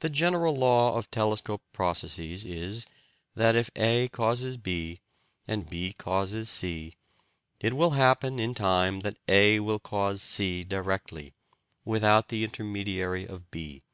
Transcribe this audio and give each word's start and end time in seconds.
The 0.00 0.10
general 0.10 0.56
law 0.56 0.96
of 0.96 1.12
telescoped 1.12 1.72
processes 1.72 2.44
is 2.44 2.88
that, 3.36 3.54
if 3.54 3.70
A 3.76 4.08
causes 4.08 4.56
B 4.56 4.98
and 5.46 5.70
B 5.70 5.92
causes 5.92 6.48
C, 6.50 6.96
it 7.60 7.74
will 7.74 7.90
happen 7.90 8.40
in 8.40 8.52
time 8.52 8.98
that 9.02 9.20
A 9.28 9.60
will 9.60 9.78
cause 9.78 10.22
C 10.22 10.64
directly, 10.64 11.34
without 11.84 12.30
the 12.30 12.42
intermediary 12.42 13.28
of 13.28 13.48
B. 13.52 13.84